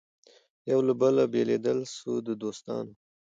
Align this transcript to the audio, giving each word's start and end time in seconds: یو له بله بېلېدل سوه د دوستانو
یو 0.69 0.79
له 0.87 0.93
بله 1.01 1.23
بېلېدل 1.33 1.79
سوه 1.95 2.17
د 2.27 2.29
دوستانو 2.41 2.93